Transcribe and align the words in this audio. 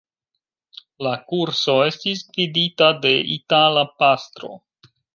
La 1.07 1.11
kurso 1.33 1.77
estis 1.91 2.25
gvidita 2.31 2.91
de 3.07 3.15
itala 3.39 3.89
pastro. 4.03 4.55